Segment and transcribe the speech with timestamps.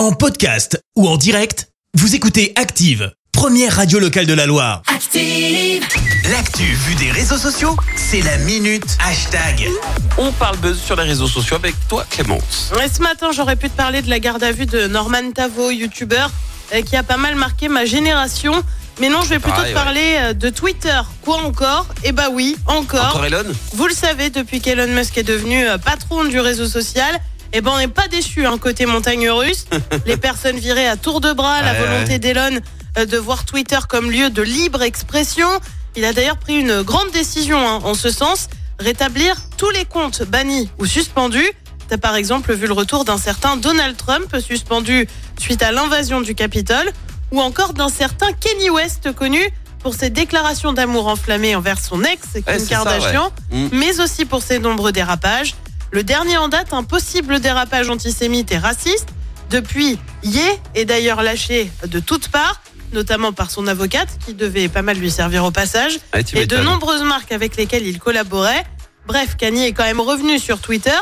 [0.00, 4.80] En podcast ou en direct, vous écoutez Active, première radio locale de la Loire.
[4.86, 5.84] Active.
[6.32, 9.68] L'actu vue des réseaux sociaux, c'est la minute hashtag.
[10.16, 12.72] On parle buzz sur les réseaux sociaux avec toi Clémence.
[12.82, 15.70] Et ce matin, j'aurais pu te parler de la garde à vue de Norman Tavo,
[15.70, 16.30] youtubeur,
[16.72, 18.54] euh, qui a pas mal marqué ma génération.
[19.02, 20.98] Mais non, je vais plutôt Pareil, te parler euh, de Twitter.
[21.20, 21.86] Quoi encore?
[22.04, 23.08] Eh bah oui, encore.
[23.08, 23.44] Encore Elon?
[23.74, 27.20] Vous le savez, depuis qu'Elon Musk est devenu euh, patron du réseau social,
[27.52, 29.66] eh ben on n'est pas déçu hein, côté montagne russe.
[30.06, 32.18] Les personnes virées à tour de bras, la Ouais, volonté ouais.
[32.18, 32.60] d'Elon
[32.98, 35.48] euh, de voir Twitter comme lieu de libre expression.
[35.96, 40.22] Il a d'ailleurs pris une grande décision hein, en ce sens, rétablir tous les comptes
[40.22, 41.48] bannis ou suspendus.
[41.88, 45.08] T'as par exemple vu le retour d'un certain Donald Trump suspendu
[45.40, 46.92] suite à l'invasion du Capitole,
[47.32, 49.40] ou encore d'un certain Kenny West connu
[49.82, 53.58] pour ses déclarations d'amour enflammées envers son ex Kim Ouais, c'est ça, Kardashian, ouais.
[53.58, 53.68] Mm.
[53.72, 55.54] mais aussi pour ses nombreux dérapages.
[55.92, 59.08] Le dernier en date, un possible dérapage antisémite et raciste.
[59.50, 60.40] Depuis, Ye
[60.76, 65.10] est d'ailleurs lâché de toutes parts, notamment par son avocate, qui devait pas mal lui
[65.10, 68.64] servir au passage, tu et de nombreuses marques avec lesquelles il collaborait.
[69.06, 70.96] Bref, Kanye est quand même revenu sur Twitter,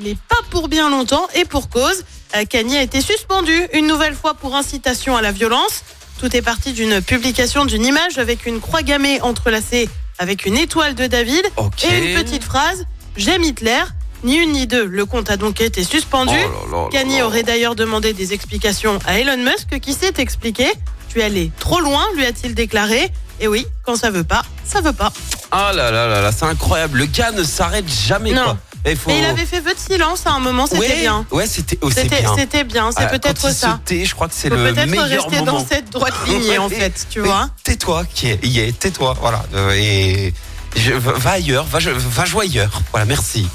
[0.00, 2.04] mais pas pour bien longtemps et pour cause.
[2.34, 5.84] Euh, Kanye a été suspendu une nouvelle fois pour incitation à la violence.
[6.18, 10.96] Tout est parti d'une publication d'une image avec une croix gammée entrelacée avec une étoile
[10.96, 11.44] de David
[11.84, 12.84] et une petite phrase
[13.16, 13.82] J'aime Hitler.
[14.24, 16.36] Ni une ni deux, le compte a donc été suspendu.
[16.72, 20.66] Oh Kanye aurait d'ailleurs demandé des explications à Elon Musk qui s'est expliqué.
[21.08, 23.10] Tu es allé trop loin, lui a-t-il déclaré.
[23.40, 25.12] Et oui, quand ça veut pas, ça veut pas.
[25.50, 26.98] Ah là là là là, c'est incroyable.
[26.98, 28.44] Le gars ne s'arrête jamais Non.
[28.44, 28.56] quoi.
[28.84, 29.10] Et faut...
[29.10, 31.26] Mais il avait fait vœu de silence à un moment, c'était ouais, bien.
[31.30, 32.36] Ouais, c'était oh, C'était bien.
[32.36, 33.80] c'était bien, c'est Ah, peut-être ça.
[33.84, 35.52] tait, je crois que c'est le peut-être meilleur rester moment.
[35.60, 37.48] dans cette droite lignée en fait, tu vois.
[37.62, 39.44] Tais-toi, qui est, tais-toi, voilà.
[39.54, 40.34] Euh, et
[40.76, 42.82] je, va va ailleurs, va, va jouer ailleurs.
[42.90, 43.46] Voilà, merci.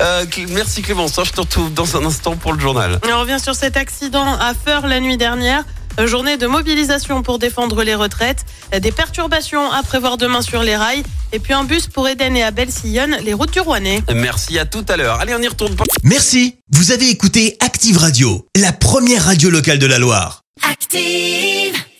[0.00, 3.00] Euh, merci Clémence, hein, je te retrouve dans un instant pour le journal.
[3.10, 5.64] On revient sur cet accident à Feur la nuit dernière.
[5.98, 10.62] Euh, Journée de mobilisation pour défendre les retraites, Euh, des perturbations à prévoir demain sur
[10.62, 11.02] les rails,
[11.32, 14.02] et puis un bus pour Eden et Abel sillonne les routes du Rouennais.
[14.14, 15.20] Merci à tout à l'heure.
[15.20, 15.74] Allez, on y retourne.
[16.02, 20.42] Merci, vous avez écouté Active Radio, la première radio locale de la Loire.
[20.68, 21.85] Active.